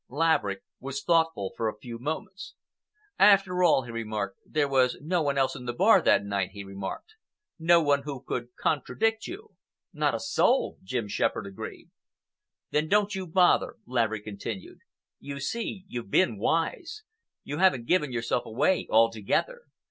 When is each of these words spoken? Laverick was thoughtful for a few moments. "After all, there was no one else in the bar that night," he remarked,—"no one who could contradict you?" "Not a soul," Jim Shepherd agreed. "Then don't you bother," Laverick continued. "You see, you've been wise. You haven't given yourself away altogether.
Laverick 0.09 0.63
was 0.79 1.03
thoughtful 1.03 1.53
for 1.55 1.67
a 1.69 1.77
few 1.77 1.99
moments. 1.99 2.55
"After 3.19 3.63
all, 3.63 3.85
there 4.51 4.67
was 4.67 4.97
no 4.99 5.21
one 5.21 5.37
else 5.37 5.55
in 5.55 5.65
the 5.65 5.73
bar 5.75 6.01
that 6.01 6.23
night," 6.25 6.49
he 6.53 6.63
remarked,—"no 6.63 7.83
one 7.83 8.01
who 8.01 8.23
could 8.23 8.47
contradict 8.55 9.27
you?" 9.27 9.53
"Not 9.93 10.15
a 10.15 10.19
soul," 10.19 10.79
Jim 10.81 11.07
Shepherd 11.07 11.45
agreed. 11.45 11.91
"Then 12.71 12.87
don't 12.87 13.13
you 13.13 13.27
bother," 13.27 13.75
Laverick 13.85 14.23
continued. 14.23 14.79
"You 15.19 15.39
see, 15.39 15.85
you've 15.87 16.09
been 16.09 16.39
wise. 16.39 17.03
You 17.43 17.59
haven't 17.59 17.85
given 17.85 18.11
yourself 18.11 18.43
away 18.47 18.87
altogether. 18.89 19.65